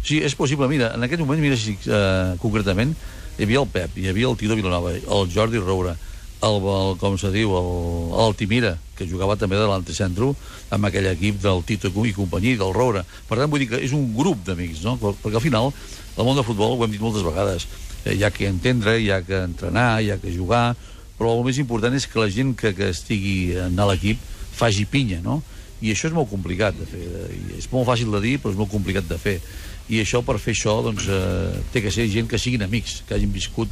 Sí, 0.00 0.20
és 0.24 0.34
possible. 0.34 0.68
Mira, 0.70 0.94
en 0.96 1.04
aquest 1.04 1.20
moment, 1.22 1.40
mira 1.40 1.58
si 1.60 1.76
uh, 1.86 2.36
concretament, 2.42 2.94
hi 3.36 3.46
havia 3.46 3.60
el 3.62 3.68
Pep, 3.72 3.96
hi 3.96 4.08
havia 4.10 4.28
el 4.30 4.38
Tito 4.40 4.56
Vilanova, 4.58 4.94
el 4.96 5.28
Jordi 5.32 5.60
Roura, 5.60 5.96
el, 6.40 6.56
el 6.72 6.94
com 7.00 7.16
se 7.20 7.30
diu, 7.34 7.52
el, 7.56 7.70
el 8.24 8.36
Timira, 8.36 8.74
que 8.96 9.08
jugava 9.08 9.36
també 9.40 9.58
de 9.60 9.68
l'antecentro 9.68 10.32
amb 10.72 10.88
aquell 10.88 11.08
equip 11.12 11.40
del 11.42 11.62
Tito 11.68 11.92
i 12.04 12.14
companyia, 12.16 12.58
del 12.60 12.74
Roura. 12.76 13.04
Per 13.28 13.38
tant, 13.38 13.50
vull 13.52 13.64
dir 13.64 13.70
que 13.72 13.80
és 13.84 13.92
un 13.96 14.10
grup 14.16 14.44
d'amics, 14.46 14.82
no? 14.84 14.96
Perquè 15.00 15.36
al 15.36 15.44
final, 15.44 15.72
el 16.16 16.24
món 16.24 16.36
del 16.36 16.46
futbol, 16.48 16.76
ho 16.76 16.84
hem 16.84 16.92
dit 16.92 17.00
moltes 17.00 17.24
vegades, 17.26 17.68
eh, 18.04 18.16
hi 18.16 18.24
ha 18.24 18.32
que 18.32 18.48
entendre, 18.48 18.98
hi 19.00 19.10
ha 19.12 19.20
que 19.24 19.44
entrenar, 19.44 20.00
hi 20.00 20.12
ha 20.12 20.18
que 20.20 20.32
jugar, 20.34 20.74
però 21.18 21.36
el 21.36 21.44
més 21.44 21.60
important 21.60 21.94
és 21.96 22.08
que 22.08 22.20
la 22.20 22.30
gent 22.32 22.54
que, 22.56 22.72
que 22.76 22.88
estigui 22.94 23.56
en 23.60 23.76
l'equip 23.90 24.20
faci 24.56 24.86
pinya, 24.88 25.20
no? 25.24 25.42
I 25.80 25.92
això 25.92 26.10
és 26.10 26.16
molt 26.16 26.30
complicat 26.30 26.76
de 26.76 26.86
fer 26.88 27.02
I 27.34 27.58
és 27.58 27.68
molt 27.72 27.88
fàcil 27.88 28.10
de 28.12 28.20
dir 28.24 28.38
però 28.40 28.52
és 28.52 28.58
molt 28.58 28.72
complicat 28.72 29.06
de 29.08 29.18
fer 29.20 29.38
i 29.90 30.00
això 30.00 30.20
per 30.22 30.38
fer 30.38 30.54
això 30.54 30.76
doncs, 30.86 31.08
eh, 31.10 31.62
té 31.72 31.82
que 31.82 31.90
ser 31.90 32.06
gent 32.12 32.28
que 32.30 32.38
siguin 32.38 32.62
amics 32.62 33.00
que 33.08 33.16
hagin 33.16 33.32
viscut 33.34 33.70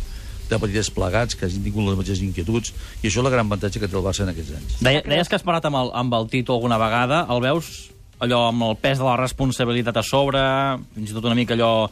de 0.48 0.58
petits 0.58 0.90
plegats, 0.90 1.36
que 1.36 1.46
hagin 1.46 1.62
tingut 1.62 1.86
les 1.86 1.98
mateixes 1.98 2.24
inquietuds, 2.24 2.72
i 3.02 3.08
això 3.08 3.20
és 3.20 3.26
la 3.26 3.32
gran 3.34 3.46
avantatge 3.46 3.82
que 3.82 3.88
té 3.88 3.96
el 3.98 4.04
Barça 4.04 4.24
en 4.24 4.32
aquests 4.32 4.54
anys. 4.56 4.78
Deia, 4.80 5.02
deies 5.04 5.28
que 5.28 5.36
has 5.36 5.44
parlat 5.44 5.68
amb 5.68 5.76
el, 5.82 5.92
amb 6.00 6.16
el 6.18 6.28
Tito 6.32 6.56
alguna 6.56 6.80
vegada, 6.80 7.26
el 7.34 7.42
veus 7.44 7.68
allò 8.24 8.48
amb 8.48 8.64
el 8.66 8.78
pes 8.80 8.98
de 8.98 9.06
la 9.06 9.18
responsabilitat 9.20 10.00
a 10.00 10.02
sobre, 10.02 10.40
fins 10.96 11.12
i 11.12 11.16
tot 11.16 11.28
una 11.28 11.36
mica 11.38 11.54
allò 11.54 11.90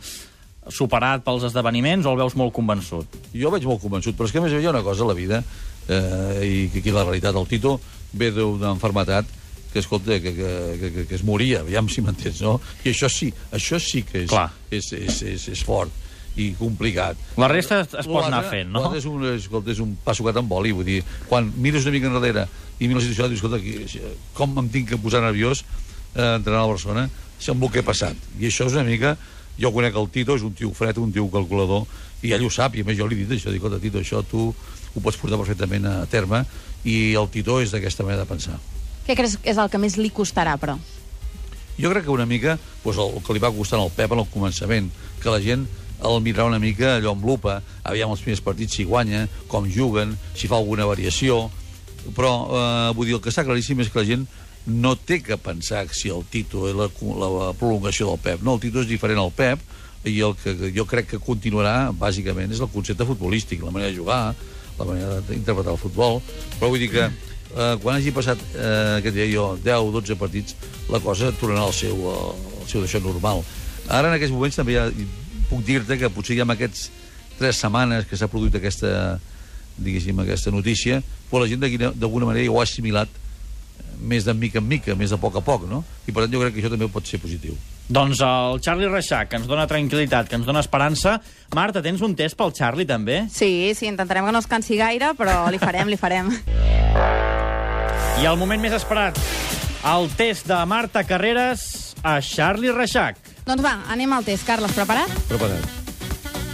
superat 0.73 1.23
pels 1.23 1.47
esdeveniments, 1.47 2.09
o 2.09 2.15
el 2.17 2.23
veus 2.25 2.35
molt 2.35 2.55
convençut? 2.57 3.21
Jo 3.37 3.53
veig 3.55 3.69
molt 3.69 3.85
convençut, 3.85 4.17
però 4.19 4.27
és 4.27 4.35
que 4.35 4.43
a 4.43 4.47
més 4.47 4.57
hi 4.57 4.65
ha 4.65 4.73
una 4.73 4.83
cosa 4.83 5.05
a 5.05 5.13
la 5.13 5.19
vida, 5.19 5.45
eh, 5.87 6.41
i 6.43 6.57
que 6.73 6.83
aquí 6.83 6.95
la 6.95 7.05
realitat, 7.05 7.37
el 7.37 7.47
Tito 7.47 7.77
ve 8.17 8.33
d'una 8.35 8.73
enfermetat 8.75 9.29
que, 9.77 9.85
escolta, 9.85 10.17
que, 10.25 10.33
que, 10.33 10.91
que, 10.95 11.05
que 11.05 11.15
es 11.19 11.25
moria, 11.27 11.61
aviam 11.61 11.91
si 11.93 12.01
m'entens, 12.01 12.41
no? 12.41 12.57
I 12.85 12.95
això 12.95 13.11
sí, 13.13 13.29
això 13.53 13.77
sí 13.83 14.01
que 14.09 14.25
és, 14.25 14.33
és, 14.73 14.89
és, 14.97 15.23
és, 15.35 15.49
és 15.53 15.65
fort 15.69 15.93
i 16.41 16.51
complicat. 16.57 17.21
La 17.41 17.49
resta 17.53 17.83
es 17.85 18.09
pot 18.09 18.25
anar 18.25 18.43
fent, 18.49 18.73
no? 18.73 18.89
És 18.97 19.05
un, 19.09 19.25
escolta, 19.35 19.73
és 19.73 19.83
un 19.85 19.93
passucat 20.05 20.41
amb 20.41 20.53
oli, 20.57 20.73
vull 20.77 20.89
dir, 20.89 21.03
quan 21.29 21.49
mires 21.61 21.85
una 21.85 21.97
mica 21.97 22.09
enrere 22.09 22.47
i 22.79 22.89
mires 22.89 23.05
la 23.05 23.11
situació, 23.11 23.29
dius, 23.33 23.43
escolta, 23.43 23.61
aquí, 23.61 24.03
com 24.37 24.57
em 24.63 24.73
tinc 24.73 24.93
que 24.93 25.01
posar 25.01 25.23
nerviós 25.25 25.63
eh, 25.63 26.37
entrenar 26.37 26.65
a 26.65 26.71
Barcelona, 26.73 27.09
amb 27.53 27.69
el 27.69 27.73
que 27.73 27.83
he 27.83 27.87
passat. 27.87 28.29
I 28.41 28.49
això 28.53 28.71
és 28.71 28.79
una 28.79 28.87
mica... 28.89 29.17
Jo 29.57 29.71
conec 29.73 29.95
el 29.97 30.11
Tito, 30.13 30.35
és 30.37 30.43
un 30.45 30.53
tio 30.53 30.69
fred, 30.77 30.99
un 31.01 31.15
tio 31.15 31.23
calculador, 31.33 31.87
i 32.21 32.35
ell 32.37 32.43
ho 32.45 32.51
sap, 32.53 32.75
i 32.77 32.83
a 32.85 32.85
més 32.85 32.99
jo 32.99 33.07
li 33.09 33.17
he 33.17 33.23
dit 33.23 33.39
això, 33.39 33.49
dic, 33.49 33.63
escolta, 33.63 33.81
Tito, 33.81 34.03
això 34.05 34.21
tu 34.29 34.51
ho 34.53 35.01
pots 35.01 35.17
portar 35.17 35.41
perfectament 35.41 35.89
a 35.89 35.95
terme, 36.13 36.43
i 36.85 37.15
el 37.17 37.31
Tito 37.33 37.57
és 37.65 37.73
d'aquesta 37.73 38.05
manera 38.05 38.27
de 38.27 38.35
pensar. 38.35 38.59
Què 39.07 39.15
creus 39.15 39.37
que 39.39 39.51
és 39.53 39.59
el 39.63 39.71
que 39.71 39.79
més 39.79 39.97
li 40.01 40.11
costarà, 40.11 40.57
però? 40.59 40.77
Jo 41.77 41.91
crec 41.93 42.07
que 42.07 42.15
una 42.15 42.27
mica 42.27 42.57
doncs, 42.83 42.99
el, 42.99 43.19
que 43.23 43.37
li 43.37 43.43
va 43.43 43.53
costar 43.55 43.79
al 43.79 43.93
Pep 43.95 44.15
en 44.15 44.23
el 44.23 44.31
començament, 44.33 44.89
que 45.23 45.31
la 45.31 45.43
gent 45.45 45.67
el 46.07 46.19
mirar 46.25 46.49
una 46.49 46.59
mica 46.61 46.97
allò 46.97 47.15
amb 47.15 47.25
lupa, 47.25 47.61
aviam 47.85 48.11
els 48.13 48.25
primers 48.25 48.43
partits 48.45 48.77
si 48.77 48.85
guanya, 48.85 49.27
com 49.49 49.69
juguen, 49.71 50.17
si 50.37 50.49
fa 50.51 50.59
alguna 50.59 50.89
variació, 50.89 51.47
però 52.17 52.33
eh, 52.47 52.91
vull 52.97 53.09
dir, 53.09 53.17
el 53.17 53.23
que 53.25 53.33
està 53.33 53.47
claríssim 53.47 53.81
és 53.81 53.93
que 53.93 54.03
la 54.03 54.09
gent 54.09 54.27
no 54.67 54.97
té 54.99 55.21
que 55.23 55.39
pensar 55.39 55.85
si 55.95 56.11
el 56.11 56.25
Tito 56.31 56.67
és 56.69 56.75
la, 56.77 56.89
la, 56.91 57.53
prolongació 57.59 58.11
del 58.11 58.23
Pep. 58.23 58.43
No, 58.43 58.57
el 58.57 58.65
Tito 58.65 58.83
és 58.83 58.91
diferent 58.91 59.23
al 59.23 59.33
Pep 59.35 59.63
i 60.07 60.19
el 60.23 60.35
que 60.39 60.73
jo 60.75 60.85
crec 60.87 61.13
que 61.15 61.23
continuarà, 61.23 61.93
bàsicament, 61.97 62.53
és 62.53 62.61
el 62.63 62.71
concepte 62.73 63.07
futbolístic, 63.07 63.63
la 63.63 63.73
manera 63.75 63.93
de 63.93 63.99
jugar, 63.99 64.21
la 64.77 64.87
manera 64.87 65.23
d'interpretar 65.29 65.75
el 65.75 65.81
futbol, 65.81 66.21
però 66.59 66.71
vull 66.71 66.83
dir 66.83 66.91
que 66.93 67.09
eh, 67.57 67.77
quan 67.83 67.97
hagi 67.97 68.13
passat, 68.13 68.41
eh, 68.55 69.01
que 69.03 69.13
diria 69.13 69.33
jo, 69.33 69.47
10 69.65 69.89
o 69.89 69.93
12 69.99 70.17
partits, 70.21 70.57
la 70.93 71.01
cosa 71.01 71.33
tornarà 71.33 71.65
al 71.67 71.75
seu, 71.75 71.97
al 72.13 72.69
seu 72.69 72.85
d'això 72.85 73.01
normal. 73.03 73.43
Ara, 73.89 74.11
en 74.11 74.17
aquests 74.17 74.35
moments, 74.35 74.59
també 74.59 74.77
ja 74.77 74.89
puc 75.51 75.63
dir-te 75.65 75.99
que 75.99 76.11
potser 76.11 76.37
ja 76.39 76.47
en 76.47 76.55
aquests 76.55 76.91
3 77.39 77.63
setmanes 77.67 78.09
que 78.09 78.17
s'ha 78.19 78.29
produït 78.29 78.57
aquesta, 78.59 79.19
diguéssim, 79.77 80.19
aquesta 80.21 80.51
notícia, 80.51 81.03
però 81.31 81.45
la 81.45 81.51
gent 81.51 81.63
d'alguna 81.63 82.27
manera 82.27 82.45
ja 82.47 82.53
ho 82.53 82.61
ha 82.61 82.67
assimilat 82.67 83.23
més 83.97 84.27
de 84.27 84.35
mica 84.35 84.61
en 84.61 84.69
mica, 84.69 84.95
més 84.95 85.11
de 85.11 85.17
poc 85.21 85.39
a 85.39 85.43
poc, 85.45 85.65
no? 85.71 85.83
I 86.07 86.13
per 86.13 86.25
tant 86.25 86.35
jo 86.35 86.43
crec 86.43 86.55
que 86.55 86.61
això 86.61 86.73
també 86.73 86.89
pot 86.93 87.07
ser 87.09 87.21
positiu. 87.23 87.57
Doncs 87.89 88.21
el 88.27 88.61
Charlie 88.61 88.91
Reixac, 88.91 89.31
que 89.31 89.39
ens 89.41 89.47
dona 89.49 89.69
tranquil·litat, 89.71 90.29
que 90.29 90.37
ens 90.37 90.47
dona 90.47 90.61
esperança. 90.65 91.21
Marta, 91.55 91.83
tens 91.85 92.03
un 92.03 92.17
test 92.19 92.37
pel 92.37 92.53
Charlie, 92.53 92.89
també? 92.89 93.25
Sí, 93.33 93.73
sí, 93.79 93.87
intentarem 93.87 94.27
que 94.27 94.35
no 94.35 94.43
es 94.43 94.51
cansi 94.51 94.77
gaire, 94.81 95.15
però 95.19 95.45
li 95.55 95.63
farem, 95.63 95.89
li 95.93 96.01
farem. 96.01 96.35
I 98.21 98.25
el 98.25 98.39
moment 98.41 98.61
més 98.63 98.73
esperat, 98.77 99.19
el 99.87 100.07
test 100.17 100.47
de 100.49 100.59
Marta 100.69 101.03
Carreras 101.07 101.95
a 102.03 102.17
Charlie 102.25 102.73
Reixac. 102.73 103.19
doncs 103.47 103.63
va, 103.63 103.77
anem 103.93 104.13
al 104.13 104.25
test. 104.25 104.47
Carles, 104.47 104.73
preparat? 104.75 105.11
Preparat. 105.29 105.63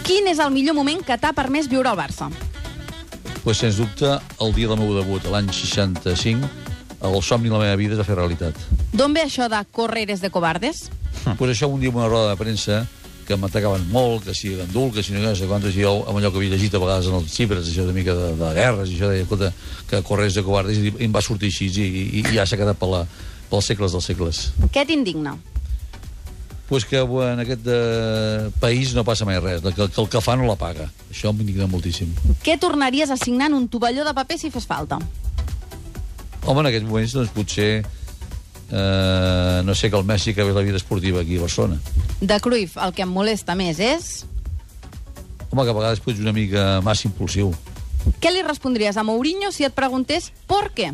Quin 0.03 0.27
és 0.27 0.39
el 0.43 0.51
millor 0.51 0.75
moment 0.75 1.01
que 1.01 1.17
t'ha 1.17 1.31
permès 1.33 1.69
viure 1.71 1.89
al 1.89 1.97
Barça? 1.97 2.29
Pues, 3.43 3.57
sens 3.57 3.77
dubte, 3.77 4.19
el 4.39 4.53
dia 4.53 4.67
del 4.67 4.77
meu 4.77 4.93
debut, 4.95 5.23
l'any 5.31 5.49
65, 5.51 6.47
el 7.03 7.21
somni 7.23 7.49
de 7.49 7.55
la 7.55 7.63
meva 7.63 7.75
vida 7.79 7.95
és 7.95 7.99
a 7.99 8.07
fer 8.07 8.15
realitat. 8.15 8.55
D'on 8.93 9.13
ve 9.13 9.23
això 9.25 9.49
de 9.49 9.63
correres 9.71 10.21
de 10.21 10.29
cobardes? 10.29 10.89
Pues 11.37 11.51
això 11.51 11.67
un 11.71 11.79
dia 11.79 11.89
en 11.89 11.95
una 11.95 12.07
roda 12.07 12.29
de 12.29 12.37
premsa 12.37 12.85
que 13.27 13.37
m'atacaven 13.39 13.85
molt, 13.91 14.25
que 14.27 14.35
si 14.37 14.53
Gandul, 14.57 14.91
que 14.93 15.03
si 15.03 15.15
no 15.15 15.35
sé 15.35 15.47
quantes, 15.49 15.75
i 15.75 15.85
jo, 15.85 15.93
amb 16.07 16.19
allò 16.19 16.31
que 16.31 16.41
havia 16.41 16.55
llegit 16.55 16.75
a 16.75 16.81
vegades 16.83 17.07
en 17.09 17.17
els 17.19 17.37
llibres, 17.37 17.69
això 17.69 17.85
de 17.87 17.95
mica 17.95 18.15
de, 18.17 18.33
de 18.39 18.51
guerres, 18.57 18.91
i 18.91 18.97
això 18.97 19.11
deia, 19.11 19.25
escolta, 19.25 19.53
que 19.89 20.01
corres 20.07 20.37
de 20.37 20.43
covardes, 20.45 20.79
i, 20.79 20.91
i 20.91 21.07
em 21.07 21.15
va 21.15 21.23
sortir 21.23 21.51
així, 21.53 21.69
i, 21.71 21.87
i, 21.87 22.21
i 22.21 22.35
ja 22.35 22.45
s'ha 22.47 22.59
quedat 22.59 22.79
per 22.79 22.91
la, 22.91 23.01
pels 23.49 23.71
segles 23.71 23.95
dels 23.95 24.11
segles. 24.11 24.43
Què 24.73 24.85
t'indigna? 24.89 25.35
Pues 26.69 26.85
que 26.89 27.01
en 27.03 27.41
aquest 27.43 27.67
eh, 27.69 28.49
país 28.61 28.93
no 28.97 29.03
passa 29.05 29.27
mai 29.29 29.37
res, 29.39 29.61
que, 29.61 29.73
que 29.75 30.01
el 30.01 30.07
que 30.09 30.21
fa 30.23 30.37
no 30.39 30.47
la 30.47 30.55
paga. 30.57 30.87
Això 31.11 31.33
m'indigna 31.35 31.67
moltíssim. 31.69 32.13
Què 32.45 32.55
tornaries 32.57 33.11
a 33.13 33.19
signar 33.19 33.51
en 33.51 33.59
un 33.59 33.67
tovalló 33.69 34.07
de 34.07 34.15
paper 34.15 34.39
si 34.41 34.49
fes 34.53 34.65
falta? 34.69 34.97
Home, 36.43 36.63
en 36.63 36.71
aquests 36.71 36.87
moments, 36.87 37.13
doncs, 37.15 37.31
potser, 37.35 37.83
eh, 38.71 39.61
no 39.65 39.75
sé, 39.75 39.89
que 39.89 39.97
el 39.97 40.05
Messi 40.05 40.31
acabés 40.31 40.55
la 40.55 40.61
vida 40.61 40.77
esportiva 40.77 41.21
aquí 41.21 41.37
a 41.37 41.41
Barcelona. 41.41 41.79
De 42.21 42.39
Cruyff, 42.39 42.77
el 42.77 42.93
que 42.93 43.05
em 43.05 43.11
molesta 43.11 43.55
més 43.55 43.79
és... 43.79 44.25
Home, 45.49 45.63
que 45.63 45.73
a 45.73 45.77
vegades 45.77 46.01
pots 46.01 46.21
una 46.21 46.33
mica 46.33 46.81
massa 46.81 47.07
impulsiu. 47.09 47.51
Què 48.19 48.31
li 48.33 48.41
respondries 48.43 48.97
a 48.97 49.03
Mourinho 49.05 49.51
si 49.53 49.67
et 49.67 49.75
preguntés 49.75 50.31
per 50.49 50.71
què? 50.75 50.89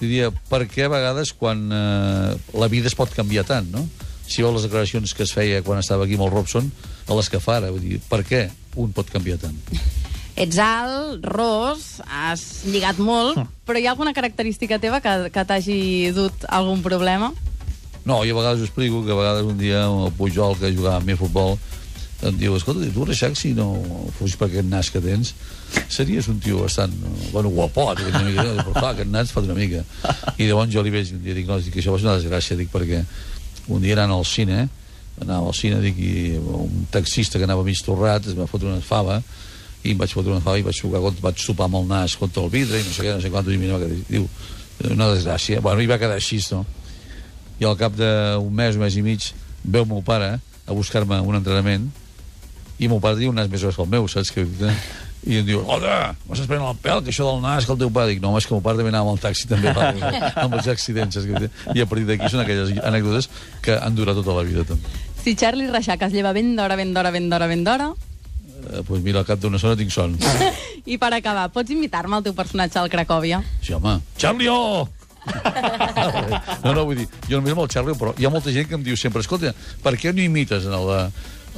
Diria, 0.00 0.30
per 0.50 0.64
què 0.70 0.86
a 0.86 0.92
vegades 0.92 1.34
quan 1.36 1.66
eh, 1.72 2.34
la 2.54 2.70
vida 2.70 2.90
es 2.90 2.96
pot 2.98 3.12
canviar 3.14 3.44
tant, 3.48 3.66
no? 3.74 3.84
Si 4.24 4.42
veus 4.42 4.54
les 4.56 4.68
declaracions 4.68 5.12
que 5.14 5.26
es 5.26 5.34
feia 5.36 5.60
quan 5.66 5.82
estava 5.82 6.06
aquí 6.06 6.16
amb 6.16 6.28
el 6.28 6.32
Robson, 6.32 6.70
a 7.08 7.18
les 7.18 7.28
que 7.28 7.42
fa 7.42 7.58
ara, 7.58 7.74
vull 7.74 7.84
dir, 7.84 8.00
per 8.08 8.22
què 8.24 8.46
un 8.80 8.94
pot 8.96 9.10
canviar 9.12 9.42
tant? 9.42 9.58
Ets 10.34 10.58
alt, 10.58 11.22
ros, 11.30 12.00
has 12.10 12.64
lligat 12.66 12.98
molt, 12.98 13.38
però 13.66 13.78
hi 13.78 13.86
ha 13.86 13.92
alguna 13.94 14.14
característica 14.16 14.80
teva 14.82 14.98
que, 14.98 15.12
que 15.30 15.44
t'hagi 15.46 16.10
dut 16.16 16.46
algun 16.50 16.82
problema? 16.82 17.30
No, 18.04 18.18
jo 18.26 18.34
a 18.34 18.40
vegades 18.40 18.64
ho 18.64 18.66
explico, 18.66 19.04
que 19.06 19.14
a 19.14 19.20
vegades 19.20 19.46
un 19.46 19.56
dia 19.60 19.84
el 19.86 20.10
Pujol, 20.18 20.58
que 20.58 20.72
jugava 20.74 20.98
amb 20.98 21.06
mi 21.06 21.14
a 21.14 21.20
futbol, 21.20 21.54
em 22.24 22.36
diu, 22.40 22.56
escolta, 22.56 22.88
tu, 22.92 23.04
Reixac, 23.06 23.36
si 23.38 23.52
no 23.54 23.68
fos 24.18 24.34
per 24.40 24.48
aquest 24.48 24.68
nas 24.68 24.90
que 24.90 25.00
tens, 25.04 25.34
series 25.92 26.26
un 26.32 26.42
tio 26.42 26.64
bastant, 26.64 26.92
bueno, 27.30 27.52
guapot, 27.54 28.02
una 28.08 28.24
mica, 28.26 28.44
però 28.58 28.74
clar, 28.74 28.92
aquest 28.92 29.10
nas 29.12 29.32
fa 29.34 29.42
una 29.44 29.56
mica. 29.56 29.84
I 30.38 30.48
llavors 30.48 30.72
jo 30.72 30.82
li 30.82 30.92
veig, 30.94 31.14
i 31.14 31.36
dic, 31.36 31.46
no, 31.46 31.60
dic, 31.62 31.78
això 31.78 31.94
va 31.94 32.00
ser 32.00 32.08
una 32.08 32.18
desgràcia, 32.18 32.58
dic, 32.58 32.72
perquè 32.74 33.04
un 33.70 33.84
dia 33.84 33.94
anant 33.98 34.18
al 34.18 34.26
cine, 34.28 34.66
anava 35.22 35.52
al 35.52 35.56
cine, 35.56 35.80
dic, 35.84 36.00
i 36.00 36.38
un 36.40 36.86
taxista 36.92 37.38
que 37.38 37.46
anava 37.46 37.66
mig 37.66 37.80
torrat 37.84 38.26
es 38.26 38.38
va 38.38 38.48
fotre 38.50 38.72
una 38.72 38.82
fava, 38.84 39.20
i 39.84 39.92
em 39.92 40.00
vaig 40.00 40.14
fotre 40.16 40.32
una 40.32 40.42
fava 40.44 40.58
i 40.58 40.64
vaig, 40.64 40.78
jugar, 40.80 41.02
vaig 41.22 41.40
sopar 41.40 41.68
amb 41.68 41.82
el 41.82 41.88
nas 41.90 42.16
contra 42.16 42.42
el 42.44 42.50
vidre 42.52 42.80
i 42.80 42.86
no 42.86 42.92
sé 42.96 43.04
què, 43.04 43.12
no 43.12 43.22
sé 43.22 43.30
quant, 43.32 43.50
i 43.52 43.58
mira, 43.60 43.78
quedar, 43.82 44.00
diu, 44.08 44.28
una 44.90 45.10
desgràcia. 45.12 45.60
Bueno, 45.64 45.84
i 45.84 45.90
va 45.90 46.00
quedar 46.00 46.16
així, 46.16 46.40
no? 46.52 46.64
I 47.60 47.68
al 47.68 47.76
cap 47.78 47.94
d'un 47.98 48.48
mes, 48.56 48.78
un 48.78 48.82
mes 48.82 48.96
i 48.96 49.04
mig, 49.04 49.28
veu 49.62 49.86
meu 49.88 50.00
pare 50.04 50.38
a 50.40 50.76
buscar-me 50.76 51.20
un 51.20 51.36
entrenament 51.36 51.90
i 52.80 52.88
meu 52.88 52.98
pare 53.00 53.20
diu 53.20 53.30
un 53.30 53.38
nas 53.38 53.50
més 53.50 53.62
gros 53.62 53.76
que 53.76 53.84
el 53.84 53.90
meu, 53.92 54.08
saps? 54.10 54.32
Que, 54.34 54.46
i 55.24 55.38
em 55.40 55.44
diu, 55.46 55.60
hola, 55.62 56.14
m'estàs 56.28 56.48
prenent 56.48 56.66
el 56.68 56.80
pèl, 56.84 57.00
que 57.04 57.12
això 57.12 57.28
del 57.28 57.44
nas, 57.44 57.64
que 57.64 57.72
el 57.72 57.78
teu 57.80 57.92
pare... 57.94 58.12
Dic, 58.12 58.20
no, 58.24 58.34
és 58.40 58.48
que 58.48 58.52
meu 58.56 58.64
pare 58.64 58.80
també 58.80 58.92
anava 58.92 59.12
amb 59.12 59.16
el 59.16 59.22
taxi, 59.22 59.46
també, 59.48 59.72
va, 59.76 59.92
amb 60.42 60.56
els 60.58 60.68
accidents. 60.72 61.16
Saps? 61.16 61.28
què? 61.28 61.52
I 61.76 61.84
a 61.84 61.88
partir 61.88 62.08
d'aquí 62.10 62.28
són 62.32 62.42
aquelles 62.42 62.74
anècdotes 62.84 63.30
que 63.64 63.78
han 63.78 63.96
durat 63.96 64.18
tota 64.20 64.36
la 64.36 64.44
vida, 64.48 64.66
també. 64.68 64.96
Si 65.24 65.36
Charlie 65.40 65.70
Reixac 65.70 66.02
es 66.04 66.12
lleva 66.12 66.34
ben 66.36 66.52
d'hora, 66.58 66.76
ben 66.76 66.92
d'hora, 66.96 67.14
ben 67.14 67.30
d'hora, 67.30 67.48
ben 67.52 67.64
d'hora... 67.64 67.94
Eh, 68.74 68.82
pues 68.86 69.02
mira, 69.02 69.20
al 69.22 69.26
cap 69.28 69.38
d'una 69.40 69.58
zona 69.58 69.76
tinc 69.78 69.92
son. 69.94 70.16
I 70.92 70.98
per 70.98 71.12
acabar, 71.14 71.46
pots 71.54 71.70
invitar-me 71.70 72.18
al 72.18 72.24
teu 72.26 72.34
personatge 72.36 72.80
al 72.80 72.90
Cracòvia? 72.90 73.40
Sí, 73.62 73.72
home. 73.76 74.00
Charlie, 74.18 74.50
oh! 74.50 74.88
no, 76.64 76.74
no, 76.74 76.82
vull 76.84 76.98
dir, 76.98 77.06
jo 77.30 77.38
només 77.38 77.54
amb 77.54 77.62
el 77.64 77.70
Charlie, 77.72 77.96
però 77.96 78.12
hi 78.18 78.26
ha 78.26 78.32
molta 78.32 78.52
gent 78.52 78.68
que 78.68 78.76
em 78.76 78.82
diu 78.84 78.98
sempre, 79.00 79.22
escolta, 79.24 79.54
per 79.84 79.94
què 80.00 80.12
no 80.12 80.20
imites 80.20 80.66
en 80.68 80.74
el 80.76 80.90
de, 80.90 80.98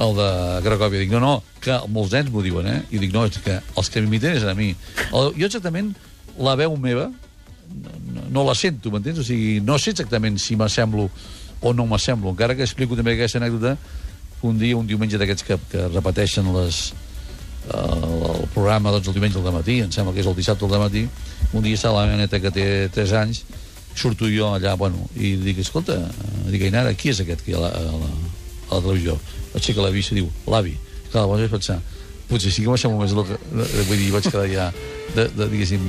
el 0.05 0.15
de 0.19 0.29
Cracòvia? 0.67 1.01
Dic, 1.03 1.11
no, 1.11 1.23
no, 1.23 1.33
que 1.63 1.79
molts 1.91 2.13
nens 2.15 2.31
m'ho 2.31 2.43
diuen, 2.45 2.69
eh? 2.71 2.79
I 2.93 3.01
dic, 3.03 3.15
no, 3.15 3.25
és 3.27 3.41
que 3.43 3.57
els 3.59 3.91
que 3.91 4.03
m'imiten 4.03 4.37
és 4.37 4.45
a 4.47 4.55
mi. 4.57 4.69
El, 5.09 5.33
jo 5.35 5.49
exactament, 5.49 5.91
la 6.39 6.55
veu 6.59 6.77
meva, 6.79 7.09
no, 8.13 8.27
no 8.37 8.45
la 8.47 8.55
sento, 8.55 8.93
m'entens? 8.93 9.19
O 9.19 9.27
sigui, 9.27 9.57
no 9.65 9.79
sé 9.81 9.95
exactament 9.95 10.39
si 10.39 10.55
m'assemblo 10.55 11.09
o 11.59 11.73
no 11.73 11.87
m'assemblo, 11.89 12.31
encara 12.31 12.55
que 12.55 12.63
explico 12.63 12.95
també 12.95 13.17
aquesta 13.17 13.41
anècdota 13.41 13.75
un 14.45 14.59
dia, 14.61 14.77
un 14.77 14.85
diumenge 14.87 15.17
d'aquests 15.17 15.43
que, 15.43 15.57
que 15.71 15.87
repeteixen 15.89 16.47
les, 16.53 16.91
el, 17.73 18.17
el 18.31 18.47
programa 18.53 18.91
doncs, 18.95 19.09
el 19.09 19.17
diumenge 19.17 19.39
al 19.41 19.55
matí, 19.55 19.79
em 19.83 19.91
sembla 19.93 20.13
que 20.15 20.23
és 20.23 20.29
el 20.29 20.35
dissabte 20.37 20.67
al 20.67 20.79
matí, 20.81 21.07
un 21.53 21.63
dia 21.65 21.77
està 21.77 21.93
la 21.93 22.05
meva 22.07 22.21
neta 22.21 22.41
que 22.43 22.51
té 22.53 22.67
3 22.93 23.15
anys, 23.21 23.43
surto 23.97 24.29
jo 24.29 24.53
allà, 24.53 24.75
bueno, 24.77 25.07
i 25.17 25.35
dic, 25.41 25.61
escolta, 25.63 25.97
eh, 25.97 26.49
dic, 26.53 26.67
Ainara, 26.67 26.93
qui 26.93 27.11
és 27.11 27.21
aquest 27.23 27.43
que 27.43 27.51
hi 27.51 27.57
ha 27.57 27.61
a 27.61 27.65
la, 27.65 27.71
a 27.73 28.01
la, 28.01 28.11
a 28.69 28.71
la 28.75 28.81
televisió? 28.81 29.17
Aixeca 29.57 29.85
la 29.85 29.93
vista 29.93 30.13
i 30.15 30.21
diu, 30.21 30.31
l'avi. 30.51 30.75
Clar, 31.11 31.23
llavors 31.23 31.47
vaig 31.47 31.55
pensar, 31.55 31.79
potser 32.29 32.51
sí 32.51 32.63
que 32.63 32.71
m'assemblo 32.71 33.01
més, 33.01 33.15
del 33.15 33.25
que, 33.25 33.37
eh, 33.39 33.85
vull 33.87 34.01
dir, 34.03 34.11
vaig 34.13 34.27
quedar 34.27 34.47
ja, 34.51 34.67
de, 35.15 35.27
de, 35.33 35.47
diguéssim, 35.53 35.87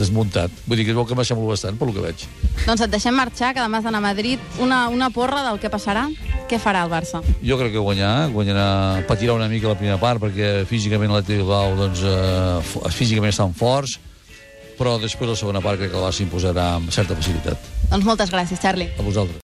desmuntat. 0.00 0.52
Vull 0.66 0.80
dir 0.80 0.88
que 0.88 0.94
es 0.94 0.98
veu 0.98 1.06
que 1.08 1.16
m'assemblo 1.16 1.48
bastant, 1.52 1.78
per 1.78 1.88
lo 1.88 1.96
que 1.96 2.04
veig. 2.04 2.26
Doncs 2.66 2.84
et 2.86 2.92
deixem 2.92 3.16
marxar, 3.16 3.54
que 3.54 3.62
demà 3.62 3.80
has 3.80 3.86
d'anar 3.86 4.02
a 4.02 4.08
Madrid. 4.10 4.42
Una, 4.60 4.86
una 4.92 5.10
porra 5.14 5.44
del 5.46 5.62
que 5.62 5.72
passarà. 5.72 6.08
Què 6.50 6.58
farà 6.58 6.80
el 6.82 6.90
Barça? 6.90 7.20
Jo 7.46 7.54
crec 7.60 7.70
que 7.76 7.78
guanyar, 7.78 8.26
guanyarà, 8.34 9.04
patirà 9.06 9.36
una 9.38 9.46
mica 9.46 9.68
la 9.70 9.76
primera 9.78 10.00
part, 10.02 10.18
perquè 10.18 10.64
físicament 10.66 11.12
l'Atlètic 11.14 11.44
Bilbao, 11.44 11.76
doncs, 11.78 12.02
eh, 12.02 12.88
físicament 12.90 13.30
estan 13.30 13.54
forts, 13.54 14.00
però 14.74 14.96
després 14.98 15.30
la 15.30 15.36
segona 15.38 15.62
part 15.62 15.78
crec 15.78 15.92
que 15.92 16.00
el 16.00 16.02
Barça 16.02 16.24
imposarà 16.24 16.64
amb 16.80 16.90
certa 16.90 17.14
facilitat. 17.14 17.70
Doncs 17.92 18.08
moltes 18.08 18.34
gràcies, 18.34 18.58
Charlie. 18.58 18.90
A 18.98 19.06
vosaltres. 19.06 19.38